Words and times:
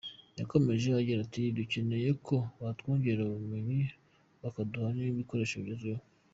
Yakomeje 0.39 0.87
agira 0.99 1.19
ati 1.27 1.41
“Dukeneye 1.57 2.09
ko 2.25 2.35
batwongerera 2.61 3.21
ubumenyi 3.25 3.79
bakaduha 4.41 4.87
n’ibikoresho 4.93 5.55
bigezweho. 5.61 6.03